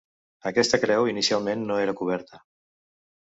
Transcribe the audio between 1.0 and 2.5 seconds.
inicialment no era coberta.